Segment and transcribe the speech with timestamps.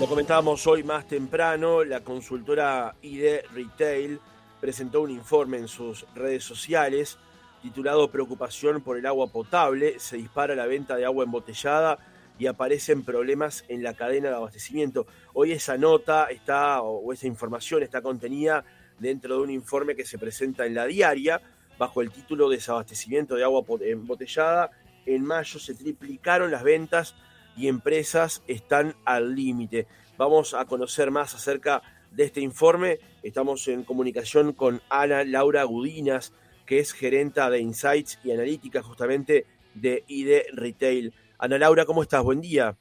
[0.00, 4.18] Lo comentábamos hoy más temprano, la consultora ID Retail
[4.58, 7.18] presentó un informe en sus redes sociales
[7.60, 11.98] titulado Preocupación por el agua potable, se dispara la venta de agua embotellada
[12.38, 15.06] y aparecen problemas en la cadena de abastecimiento.
[15.34, 18.64] Hoy esa nota está, o esa información está contenida
[18.98, 21.42] dentro de un informe que se presenta en la diaria
[21.76, 24.70] bajo el título Desabastecimiento de agua embotellada.
[25.04, 27.14] En mayo se triplicaron las ventas
[27.60, 29.86] y empresas están al límite.
[30.16, 33.00] Vamos a conocer más acerca de este informe.
[33.22, 36.32] Estamos en comunicación con Ana Laura Gudinas,
[36.64, 41.12] que es gerenta de Insights y Analítica justamente de ID Retail.
[41.38, 42.22] Ana Laura, ¿cómo estás?
[42.22, 42.76] Buen día.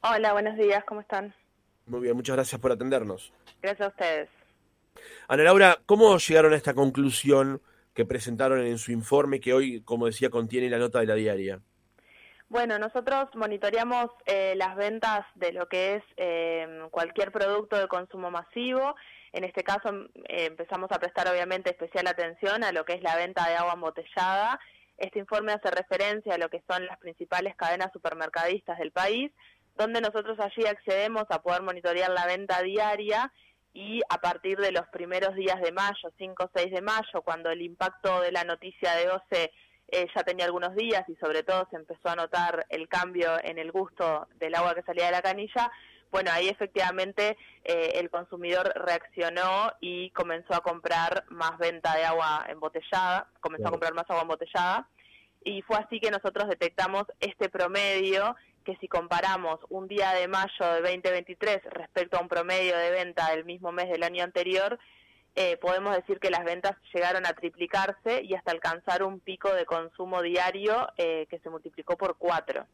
[0.00, 1.34] Hola, buenos días, ¿cómo están?
[1.86, 3.30] Muy bien, muchas gracias por atendernos.
[3.60, 4.30] Gracias a ustedes.
[5.28, 7.60] Ana Laura, ¿cómo llegaron a esta conclusión
[7.92, 11.60] que presentaron en su informe que hoy, como decía, contiene la nota de la diaria?
[12.48, 18.30] Bueno, nosotros monitoreamos eh, las ventas de lo que es eh, cualquier producto de consumo
[18.30, 18.94] masivo.
[19.32, 19.88] En este caso
[20.28, 23.72] eh, empezamos a prestar obviamente especial atención a lo que es la venta de agua
[23.72, 24.60] embotellada.
[24.98, 29.32] Este informe hace referencia a lo que son las principales cadenas supermercadistas del país,
[29.76, 33.32] donde nosotros allí accedemos a poder monitorear la venta diaria
[33.72, 37.50] y a partir de los primeros días de mayo, 5 o 6 de mayo, cuando
[37.50, 39.50] el impacto de la noticia de OCE
[39.94, 43.58] eh, ya tenía algunos días y sobre todo se empezó a notar el cambio en
[43.58, 45.70] el gusto del agua que salía de la canilla,
[46.10, 52.46] bueno, ahí efectivamente eh, el consumidor reaccionó y comenzó a comprar más venta de agua
[52.48, 54.88] embotellada, comenzó a comprar más agua embotellada
[55.44, 60.72] y fue así que nosotros detectamos este promedio que si comparamos un día de mayo
[60.74, 64.78] de 2023 respecto a un promedio de venta del mismo mes del año anterior,
[65.36, 69.64] eh, podemos decir que las ventas llegaron a triplicarse y hasta alcanzar un pico de
[69.64, 72.66] consumo diario eh, que se multiplicó por cuatro.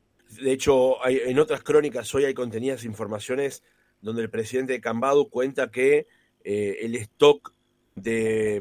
[0.43, 3.63] De hecho, hay, en otras crónicas hoy hay contenidas informaciones
[4.01, 6.07] donde el presidente de Cambado cuenta que
[6.45, 7.53] eh, el stock
[7.95, 8.61] de,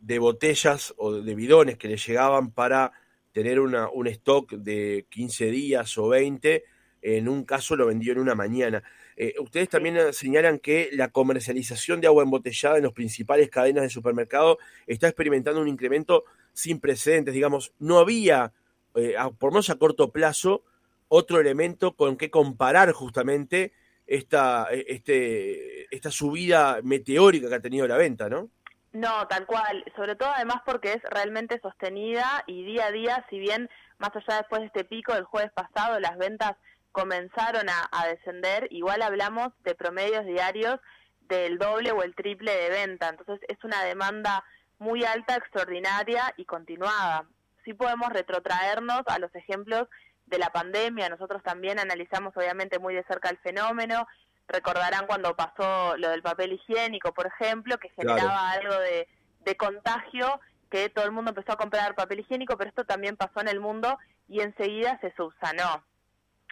[0.00, 2.92] de, botellas o de bidones que le llegaban para
[3.32, 6.64] tener una, un stock de 15 días o 20
[7.04, 8.82] en un caso lo vendió en una mañana.
[9.16, 13.82] Eh, ustedes también eh, señalan que la comercialización de agua embotellada en las principales cadenas
[13.82, 17.34] de supermercado está experimentando un incremento sin precedentes.
[17.34, 18.52] Digamos, no había,
[18.94, 20.62] eh, por lo menos a corto plazo,
[21.08, 23.72] otro elemento con que comparar justamente
[24.06, 28.50] esta, este, esta subida meteórica que ha tenido la venta, ¿no?
[28.92, 29.84] No, tal cual.
[29.96, 34.38] Sobre todo además porque es realmente sostenida y día a día, si bien más allá
[34.38, 36.56] después de este pico del jueves pasado, las ventas
[36.94, 40.78] comenzaron a, descender, igual hablamos de promedios diarios
[41.22, 43.08] del doble o el triple de venta.
[43.08, 44.44] Entonces es una demanda
[44.78, 47.24] muy alta, extraordinaria y continuada.
[47.64, 49.88] Sí podemos retrotraernos a los ejemplos
[50.26, 51.08] de la pandemia.
[51.08, 54.06] Nosotros también analizamos obviamente muy de cerca el fenómeno.
[54.46, 59.08] Recordarán cuando pasó lo del papel higiénico, por ejemplo, que generaba algo de,
[59.40, 60.40] de contagio,
[60.70, 63.58] que todo el mundo empezó a comprar papel higiénico, pero esto también pasó en el
[63.58, 65.82] mundo y enseguida se subsanó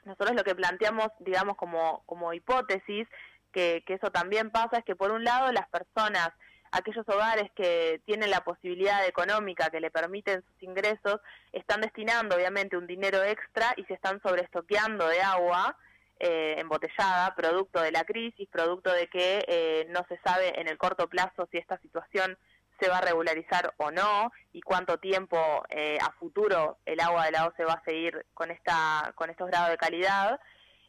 [0.04, 3.06] nosotros lo que planteamos, digamos, como, como hipótesis,
[3.52, 6.30] que, que eso también pasa, es que por un lado las personas,
[6.70, 11.20] aquellos hogares que tienen la posibilidad económica que le permiten sus ingresos,
[11.52, 15.76] están destinando obviamente un dinero extra y se están sobreestoqueando de agua
[16.24, 20.78] eh, embotellada, producto de la crisis, producto de que eh, no se sabe en el
[20.78, 22.38] corto plazo si esta situación
[22.82, 27.30] se va a regularizar o no y cuánto tiempo eh, a futuro el agua de
[27.30, 30.40] la OCE va a seguir con esta con estos grados de calidad.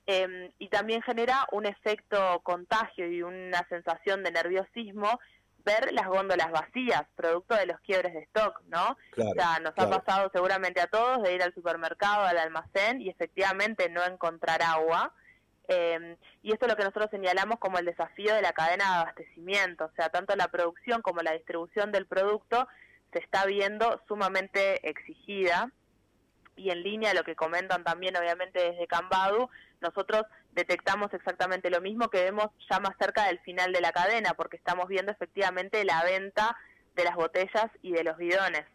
[0.05, 5.19] Em, y también genera un efecto contagio y una sensación de nerviosismo
[5.63, 8.97] ver las góndolas vacías, producto de los quiebres de stock, ¿no?
[9.17, 13.07] o sea, nos ha pasado seguramente a todos de ir al supermercado, al almacén y
[13.07, 15.13] efectivamente no encontrar agua
[15.67, 19.01] eh, y esto es lo que nosotros señalamos como el desafío de la cadena de
[19.01, 22.67] abastecimiento, o sea, tanto la producción como la distribución del producto
[23.13, 25.71] se está viendo sumamente exigida
[26.55, 29.49] y en línea a lo que comentan también obviamente desde Cambadu,
[29.81, 34.33] nosotros detectamos exactamente lo mismo que vemos ya más cerca del final de la cadena,
[34.33, 36.55] porque estamos viendo efectivamente la venta
[36.95, 38.65] de las botellas y de los bidones.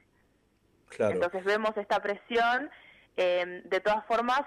[0.99, 2.70] Entonces vemos esta presión.
[3.17, 4.43] Eh, de todas formas,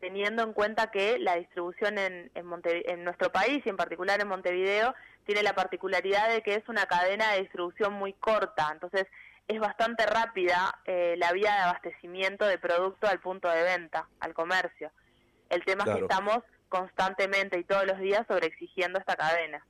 [0.00, 4.94] teniendo en cuenta que la distribución en, en, nuestro país y en particular en Montevideo
[5.24, 9.06] tiene la particularidad de que es una cadena de distribución muy corta, entonces
[9.48, 14.34] es bastante rápida eh, la vía de abastecimiento de producto al punto de venta, al
[14.34, 14.90] comercio.
[15.50, 16.38] El tema es que estamos
[16.68, 19.64] constantemente y todos los días sobreexigiendo esta cadena.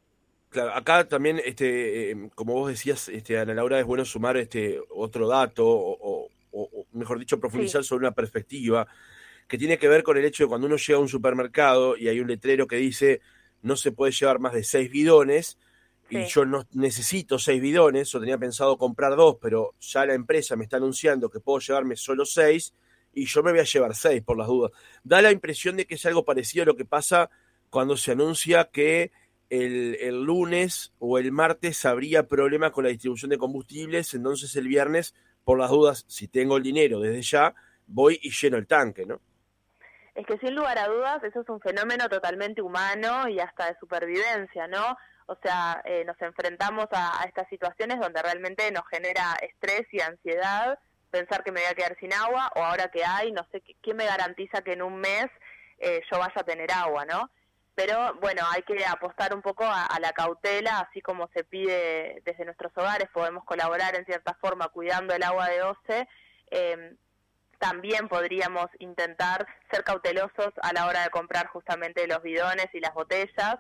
[0.50, 4.80] Claro, acá también, este, eh, como vos decías, este, Ana Laura, es bueno sumar este
[4.90, 6.28] otro dato, o,
[6.92, 8.86] mejor dicho, profundizar sobre una perspectiva
[9.48, 12.08] que tiene que ver con el hecho de cuando uno llega a un supermercado y
[12.08, 13.20] hay un letrero que dice
[13.62, 15.58] no se puede llevar más de seis bidones,
[16.10, 20.54] y yo no necesito seis bidones, o tenía pensado comprar dos, pero ya la empresa
[20.54, 22.74] me está anunciando que puedo llevarme solo seis,
[23.14, 24.70] y yo me voy a llevar seis por las dudas.
[25.02, 27.30] Da la impresión de que es algo parecido a lo que pasa
[27.70, 29.12] cuando se anuncia que
[29.48, 34.68] el, el lunes o el martes habría problemas con la distribución de combustibles, entonces el
[34.68, 37.54] viernes, por las dudas, si tengo el dinero desde ya,
[37.86, 39.22] voy y lleno el tanque, ¿no?
[40.14, 43.76] Es que sin lugar a dudas eso es un fenómeno totalmente humano y hasta de
[43.80, 44.96] supervivencia, ¿no?
[45.26, 50.78] O sea, eh, nos enfrentamos a, estas situaciones donde realmente nos genera estrés y ansiedad
[51.10, 53.94] pensar que me voy a quedar sin agua o ahora que hay, no sé, ¿qué
[53.94, 55.26] me garantiza que en un mes
[55.78, 57.30] eh, yo vaya a tener agua, no?
[57.74, 62.44] Pero bueno, hay que apostar un poco a, la cautela, así como se pide desde
[62.44, 66.08] nuestros hogares, podemos colaborar en cierta forma cuidando el agua de OCE.
[66.50, 66.96] Eh,
[67.58, 72.94] también podríamos intentar ser cautelosos a la hora de comprar justamente los bidones y las
[72.94, 73.58] botellas,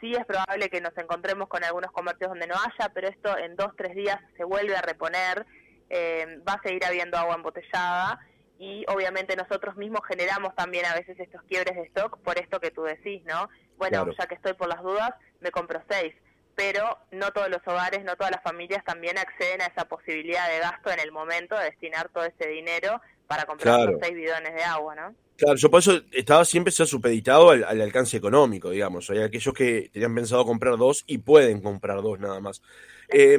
[0.00, 3.56] Sí es probable que nos encontremos con algunos comercios donde no haya, pero esto en
[3.56, 5.46] dos, tres días se vuelve a reponer,
[5.88, 8.20] eh, va a seguir habiendo agua embotellada
[8.58, 12.70] y obviamente nosotros mismos generamos también a veces estos quiebres de stock por esto que
[12.70, 13.48] tú decís, ¿no?
[13.78, 15.10] Bueno, ya que estoy por las dudas,
[15.40, 16.14] me compro seis,
[16.54, 20.58] pero no todos los hogares, no todas las familias también acceden a esa posibilidad de
[20.58, 24.62] gasto en el momento de destinar todo ese dinero para comprar los seis bidones de
[24.62, 25.14] agua, ¿no?
[25.36, 29.10] Claro, yo por eso estaba siempre supeditado al, alcance económico, digamos.
[29.10, 32.62] Hay aquellos que tenían pensado comprar dos y pueden comprar dos nada más.
[33.08, 33.38] Eh,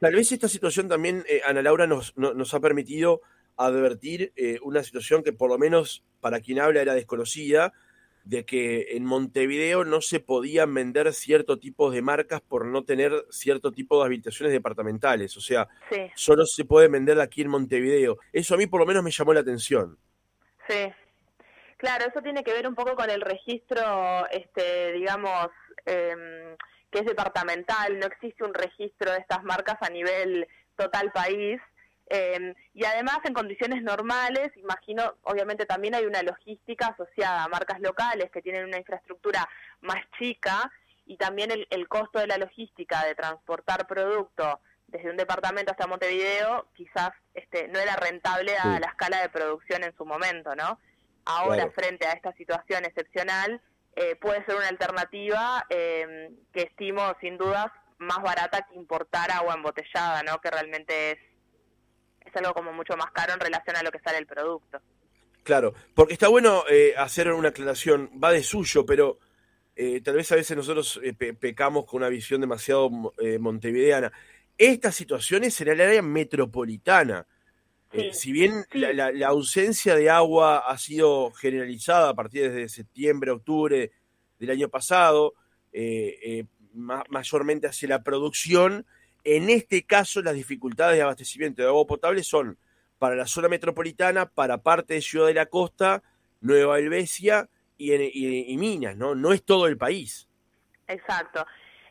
[0.00, 3.22] tal vez esta situación también, eh, Ana Laura, nos, nos ha permitido
[3.56, 7.72] advertir eh, una situación que por lo menos para quien habla era desconocida,
[8.26, 13.12] de que en Montevideo no se podían vender cierto tipo de marcas por no tener
[13.30, 15.36] cierto tipo de habitaciones departamentales.
[15.36, 15.68] O sea,
[16.14, 18.18] solo se puede vender aquí en Montevideo.
[18.32, 19.96] Eso a mí por lo menos me llamó la atención.
[20.68, 20.92] Sí,
[21.76, 25.48] Claro, eso tiene que ver un poco con el registro, este, digamos,
[25.84, 26.56] em,
[26.90, 31.60] que es departamental, no existe un registro de estas marcas a nivel total país.
[32.08, 37.80] Em, y además en condiciones normales, imagino, obviamente también hay una logística asociada a marcas
[37.80, 39.48] locales que tienen una infraestructura
[39.80, 40.70] más chica
[41.04, 45.88] y también el, el costo de la logística de transportar producto desde un departamento hasta
[45.88, 50.78] Montevideo quizás este, no era rentable a la escala de producción en su momento, ¿no?
[51.26, 53.60] ahora frente a esta situación excepcional
[53.96, 57.66] eh, puede ser una alternativa eh, que estimo sin dudas
[57.98, 60.38] más barata que importar agua embotellada, ¿no?
[60.40, 61.18] Que realmente es,
[62.30, 64.80] es algo como mucho más caro en relación a lo que sale el producto.
[65.42, 69.18] Claro, porque está bueno eh, hacer una aclaración, va de suyo, pero
[70.02, 70.98] tal vez a veces nosotros
[71.38, 72.88] pecamos con una visión demasiado
[73.38, 74.10] montevideana.
[74.58, 77.26] Esta situación es en el área metropolitana.
[77.92, 83.92] Eh, si bien la, ausencia de agua ha sido generalizada a partir de septiembre, octubre
[84.38, 85.34] del año pasado,
[85.72, 86.44] eh, eh,
[87.08, 88.86] mayormente hacia la producción,
[89.26, 92.58] en este caso las dificultades de abastecimiento de agua potable son
[92.98, 96.02] para la zona metropolitana, para parte de Ciudad de la Costa,
[96.40, 99.14] Nueva Helvecia y, y Minas, ¿no?
[99.14, 100.28] No es todo el país.
[100.86, 101.44] Exacto.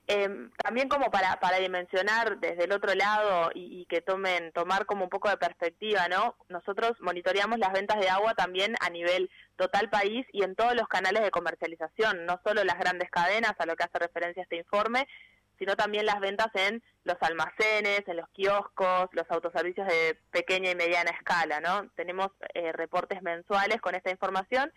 [0.08, 5.06] Eh, también como para, para dimensionar desde el otro lado y, que tomen tomar como
[5.06, 6.36] un poco de perspectiva, ¿no?
[6.48, 10.88] Nosotros monitoreamos las ventas de agua también a nivel total país y en todos los
[10.88, 15.08] canales de comercialización, no solo las grandes cadenas a lo que hace referencia este informe,
[15.58, 20.76] sino también las ventas en los almacenes, en los kioscos, los autoservicios de pequeña y
[20.76, 21.90] mediana escala, ¿no?
[21.96, 24.72] Tenemos eh, reportes mensuales con esta información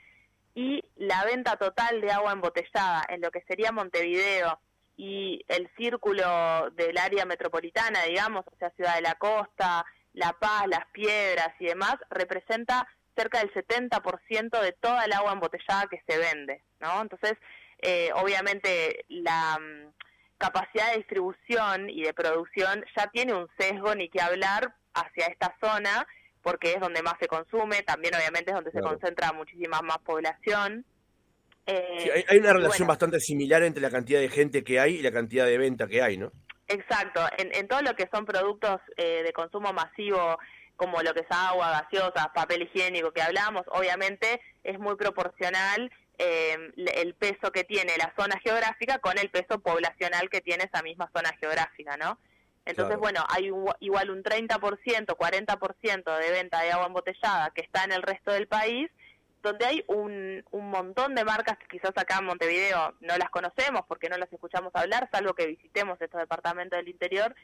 [0.55, 4.59] y la venta total de agua embotellada en lo que sería Montevideo,
[4.99, 10.67] y el círculo del área metropolitana, digamos, o sea, Ciudad de la Costa, La Paz,
[10.67, 16.19] Las Piedras y demás, representa cerca del 70% de toda el agua embotellada que se
[16.19, 17.01] vende, ¿no?
[17.01, 17.35] Entonces,
[17.81, 19.93] eh, obviamente, la mm,
[20.39, 25.55] capacidad de distribución y de producción ya tiene un sesgo, ni que hablar, hacia esta
[25.61, 26.07] zona,
[26.43, 30.85] porque es donde más se consume, también obviamente es donde se concentra muchísima más población.
[31.67, 35.13] Eh, hay, una relación bastante similar entre la cantidad de gente que hay y la
[35.13, 36.33] cantidad de venta que hay, ¿no?
[36.67, 37.21] Exacto.
[37.37, 40.39] En, todo lo que son productos eh, de consumo masivo,
[40.77, 46.73] como lo que es agua, gaseosa, papel higiénico que hablamos, obviamente es muy proporcional em,
[46.77, 51.11] el peso que tiene la zona geográfica con el peso poblacional que tiene esa misma
[51.15, 52.19] zona geográfica, ¿no?
[52.65, 57.93] Entonces, bueno, hay igual un 30%, 40% de venta de agua embotellada que está en
[57.93, 58.91] el resto del país
[59.43, 63.83] donde hay un, un montón de marcas que quizás acá en Montevideo no las conocemos
[63.87, 67.35] porque no las escuchamos hablar, salvo que visitemos estos departamentos del interior.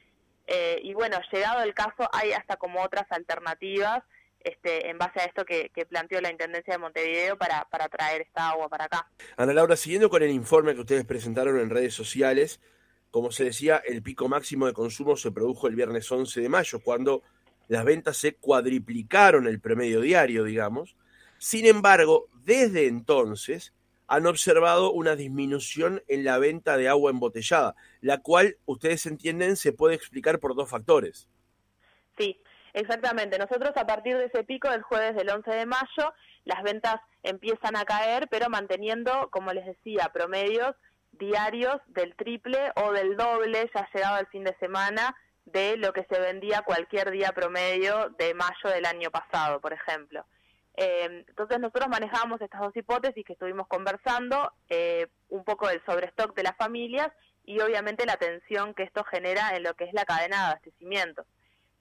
[0.46, 4.02] Eh, y bueno, llegado el caso, hay hasta como otras alternativas
[4.44, 8.50] este, en base a esto que, planteó la Intendencia de Montevideo para, para traer esta
[8.50, 9.08] agua para acá.
[9.36, 12.60] Ana Laura, siguiendo con el informe que ustedes presentaron en redes sociales,
[13.10, 16.80] como se decía, el pico máximo de consumo se produjo el viernes 11 de mayo,
[16.80, 17.22] cuando
[17.68, 20.96] las ventas se cuadriplicaron el promedio diario, digamos.
[21.38, 23.72] Sin embargo, desde entonces
[24.06, 29.72] han observado una disminución en la venta de agua embotellada, la cual, ustedes entienden, se
[29.72, 31.28] puede explicar por dos factores.
[32.18, 32.40] Sí,
[32.74, 36.12] Exactamente, nosotros a partir de ese pico del jueves del 11 de mayo,
[36.44, 40.74] las ventas empiezan a caer, pero manteniendo, como les decía, promedios
[41.12, 45.14] diarios del triple o del doble, ya llegado el fin de semana,
[45.44, 50.26] de lo que se vendía cualquier día promedio de mayo del año pasado, por ejemplo.
[50.76, 56.34] Eh, entonces nosotros manejamos estas dos hipótesis que estuvimos conversando, eh, un poco del sobrestock
[56.34, 57.12] de las familias
[57.44, 61.24] y obviamente la tensión que esto genera en lo que es la cadena de abastecimiento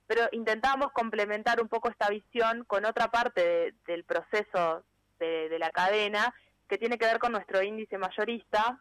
[0.08, 4.84] pero intentamos complementar un poco esta visión con otra parte del proceso
[5.20, 6.34] de, la cadena
[6.68, 8.80] que tiene que ver con nuestro índice mayorista,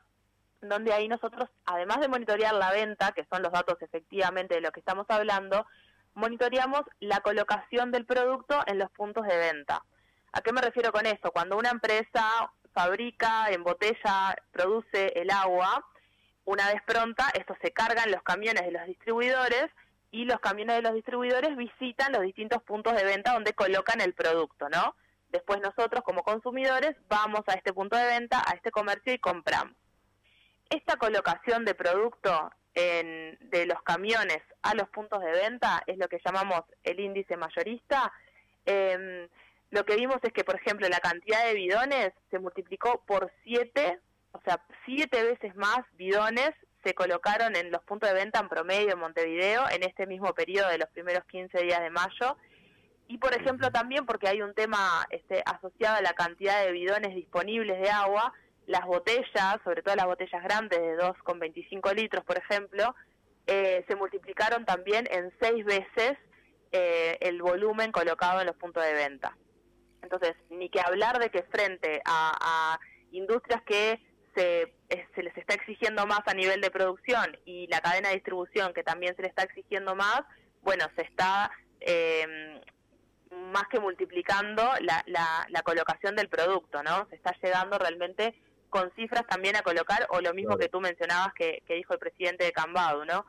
[0.60, 4.72] donde ahí nosotros, además de monitorear la venta, que son los datos efectivamente de lo
[4.72, 5.66] que estamos hablando,
[6.14, 9.84] monitoreamos la colocación del producto en los puntos de venta.
[10.32, 11.30] ¿A qué me refiero con esto?
[11.30, 15.84] Cuando una empresa fabrica, embotella, produce el agua,
[16.44, 19.70] una vez pronta, esto se carga en los camiones de los distribuidores
[20.12, 24.12] y los camiones de los distribuidores visitan los distintos puntos de venta donde colocan el
[24.12, 24.94] producto, ¿no?
[25.30, 29.74] Después nosotros como consumidores vamos a este punto de venta, a este comercio y compramos.
[30.68, 36.08] Esta colocación de producto en, de los camiones a los puntos de venta es lo
[36.08, 38.12] que llamamos el índice mayorista.
[38.66, 39.28] Em,
[39.70, 43.98] lo que vimos es que, por ejemplo, la cantidad de bidones se multiplicó por siete,
[44.32, 46.50] o sea, siete veces más bidones
[46.84, 50.68] se colocaron en los puntos de venta en promedio en Montevideo en este mismo periodo
[50.68, 52.36] de los primeros 15 días de mayo.
[53.08, 57.14] Y por ejemplo también porque hay un tema este, asociado a la cantidad de bidones
[57.14, 58.32] disponibles de agua,
[58.66, 62.94] las botellas, sobre todo las botellas grandes de 2,25 litros, por ejemplo,
[63.46, 66.16] eh, se multiplicaron también en seis veces
[66.70, 69.36] eh, el volumen colocado en los puntos de venta.
[70.00, 72.78] Entonces, ni que hablar de que frente a
[73.10, 74.00] industrias que
[74.34, 74.74] se,
[75.14, 78.82] se les está exigiendo más a nivel de producción y la cadena de distribución que
[78.82, 80.22] también se le está exigiendo más,
[80.62, 82.60] bueno, se está eh,
[83.30, 87.06] más que multiplicando la, la, colocación del producto, ¿no?
[87.08, 88.34] Se está llegando realmente
[88.68, 91.98] con cifras también a colocar, o lo mismo que tú mencionabas que, que dijo el
[91.98, 93.26] presidente de Cambado, ¿no?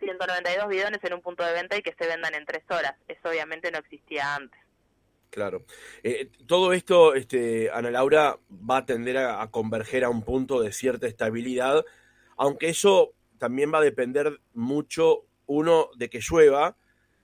[0.00, 2.94] 192 bidones en un punto de venta y que se vendan en tres horas.
[3.08, 4.61] Eso obviamente no existía antes.
[5.32, 5.64] Claro.
[6.02, 10.72] Eh, todo esto, este, Ana Laura, va a tender a, converger a un punto de
[10.72, 11.86] cierta estabilidad,
[12.36, 16.76] aunque eso también va a depender mucho, uno, de que llueva,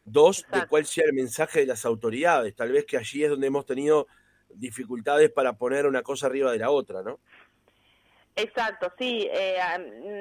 [0.06, 2.56] dos, de cuál sea el mensaje de las autoridades.
[2.56, 4.06] Tal vez que allí es donde hemos tenido
[4.48, 7.20] dificultades para poner una cosa arriba de la otra, ¿no?
[8.36, 9.28] Exacto, sí.
[9.30, 9.58] Eh,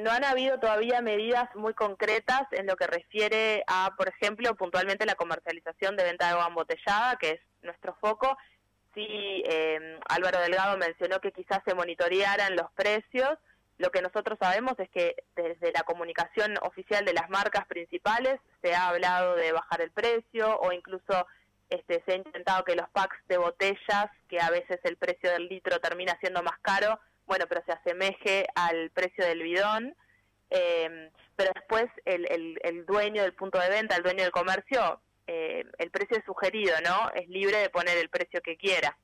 [0.03, 5.06] no han habido todavía medidas muy concretas en lo que refiere a, por ejemplo, puntualmente
[5.06, 8.37] la comercialización de venta de agua embotellada, que es nuestro foco.
[8.93, 13.37] Sí, eh, Álvaro Delgado mencionó que quizás se monitorearan los precios.
[13.77, 18.73] Lo que nosotros sabemos es que desde la comunicación oficial de las marcas principales se
[18.73, 21.27] ha hablado de bajar el precio o incluso
[21.69, 25.47] este, se ha intentado que los packs de botellas, que a veces el precio del
[25.47, 29.95] litro termina siendo más caro, bueno, pero se asemeje al precio del bidón,
[30.49, 35.63] eh, pero después el, el, dueño del punto de venta, el dueño del comercio, eh,
[35.77, 37.12] el precio es sugerido, ¿no?
[37.13, 38.98] Es libre de poner el precio que quiera.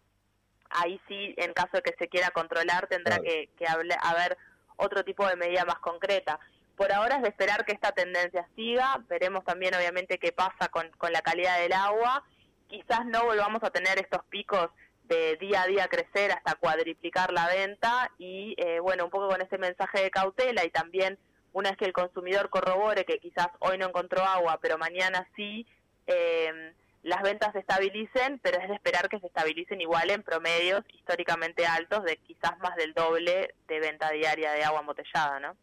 [0.70, 4.38] Ahí sí, en caso de que se quiera controlar, tendrá que, que haber
[4.77, 6.39] otro tipo de medida más concreta.
[6.75, 10.89] Por ahora es de esperar que esta tendencia siga, veremos también obviamente qué pasa con,
[10.98, 12.24] con la calidad del agua,
[12.68, 14.70] quizás no volvamos a tener estos picos
[15.03, 19.42] de día a día crecer hasta cuadriplicar la venta y eh, bueno, un poco con
[19.42, 21.20] ese mensaje de cautela y también
[21.51, 25.68] una vez que el consumidor corrobore que quizás hoy no encontró agua, pero mañana sí,
[26.07, 30.83] eh, las ventas se estabilicen, pero es de esperar que se estabilicen igual en promedios
[30.93, 35.57] históricamente altos de quizás más del doble de venta diaria de agua embotellada, ¿no?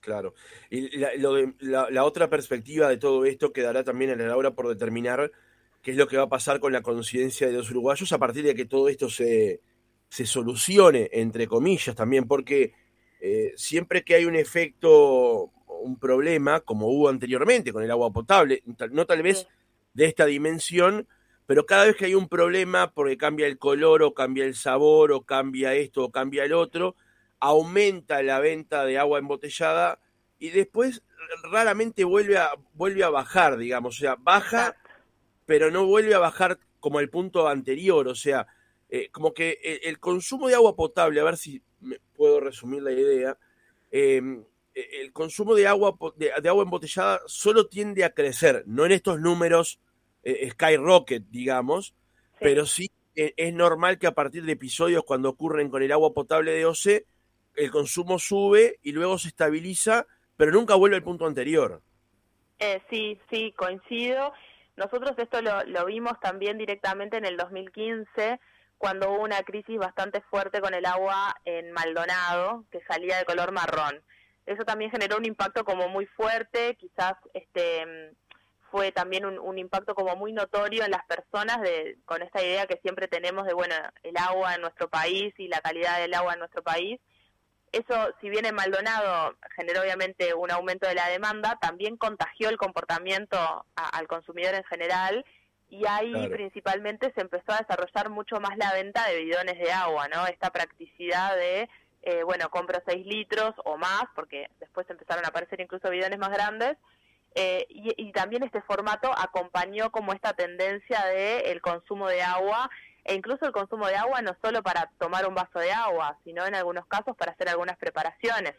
[0.00, 0.34] Claro.
[0.70, 4.50] Y la, lo de, la, otra perspectiva de todo esto quedará también en la hora
[4.52, 5.30] por determinar
[5.82, 8.44] qué es lo que va a pasar con la conciencia de los uruguayos a partir
[8.44, 9.60] de que todo esto se,
[10.08, 12.72] se solucione, entre comillas, también, porque
[13.20, 18.62] eh, siempre que hay un efecto, un problema, como hubo anteriormente con el agua potable,
[18.90, 19.46] no tal vez
[19.94, 21.08] de esta dimensión,
[21.46, 25.12] pero cada vez que hay un problema porque cambia el color o cambia el sabor
[25.12, 26.96] o cambia esto o cambia el otro,
[27.40, 29.98] aumenta la venta de agua embotellada
[30.38, 31.02] y después
[31.50, 34.76] raramente vuelve a, vuelve a bajar, digamos, o sea, baja
[35.50, 38.46] pero no vuelve a bajar como el punto anterior, o sea,
[38.88, 42.92] eh, como que el, consumo de agua potable, a ver si me puedo resumir la
[42.92, 43.36] idea,
[43.90, 44.44] em, e,
[44.74, 49.80] el consumo de agua, de, agua embotellada solo tiende a crecer, no en estos números
[50.22, 51.94] eh, skyrocket, digamos,
[52.38, 56.14] pero sí e, es normal que a partir de episodios cuando ocurren con el agua
[56.14, 57.04] potable de OC,
[57.56, 61.82] el consumo sube y luego se estabiliza, pero nunca vuelve al punto anterior.
[62.58, 64.32] Eh, sí, sí, coincido.
[64.76, 68.38] Nosotros esto lo, lo vimos también directamente en el 2015,
[68.78, 73.52] cuando hubo una crisis bastante fuerte con el agua en Maldonado, que salía de color
[73.52, 74.02] marrón.
[74.50, 78.12] Eso también generó un impacto como muy fuerte, quizás este
[78.72, 82.66] fue también un, un, impacto como muy notorio en las personas de, con esta idea
[82.66, 86.32] que siempre tenemos de, bueno, el agua en nuestro país y la calidad del agua
[86.32, 87.00] en nuestro país.
[87.70, 92.56] Eso, si bien en Maldonado generó obviamente un aumento de la demanda, también contagió el
[92.56, 95.24] comportamiento al consumidor en general
[95.68, 100.08] y ahí principalmente se empezó a desarrollar mucho más la venta de bidones de agua,
[100.08, 100.26] ¿no?
[100.26, 101.68] Esta practicidad de,
[102.02, 106.30] eh, bueno, compro 6 litros o más, porque después empezaron a aparecer incluso bidones más
[106.30, 106.76] grandes,
[107.34, 112.68] eh, y, también este formato acompañó como esta tendencia de el consumo de agua
[113.04, 116.44] e incluso el consumo de agua no solo para tomar un vaso de agua, sino
[116.44, 118.54] en algunos casos para hacer algunas preparaciones.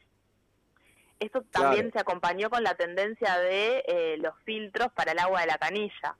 [1.20, 5.48] Esto también se acompañó con la tendencia de eh, los filtros para el agua de
[5.48, 6.16] la canilla.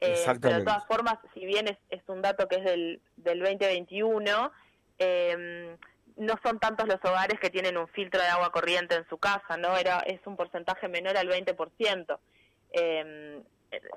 [0.00, 3.40] Eh, pero de todas formas, si bien es, es un dato que es del, del
[3.40, 4.52] 2021,
[4.98, 5.76] eh,
[6.18, 9.56] no son tantos los hogares que tienen un filtro de agua corriente en su casa,
[9.56, 9.76] ¿no?
[9.76, 12.18] Era, es un porcentaje menor al 20%.
[12.72, 13.42] Eh,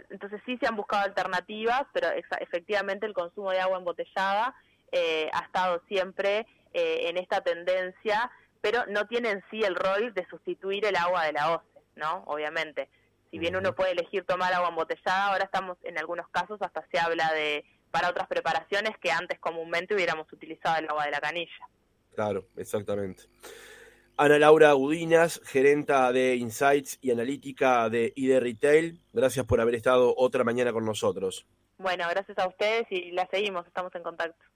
[0.09, 2.07] entonces sí se han buscado alternativas, pero
[2.39, 4.55] efectivamente el consumo de agua embotellada
[4.91, 8.29] eh, ha estado siempre eh, en esta tendencia,
[8.61, 12.23] pero no tiene en sí el rol de sustituir el agua de la OCE, ¿no?
[12.27, 12.89] Obviamente.
[13.31, 16.99] Si bien uno puede elegir tomar agua embotellada, ahora estamos en algunos casos hasta se
[16.99, 21.67] habla de para otras preparaciones que antes comúnmente hubiéramos utilizado el agua de la canilla.
[22.13, 23.23] Claro, exactamente.
[24.17, 30.13] Ana Laura Udinas, gerenta de Insights y analítica de ID Retail, gracias por haber estado
[30.15, 31.47] otra mañana con nosotros.
[31.77, 34.50] Bueno, gracias a ustedes y la seguimos, estamos en contacto.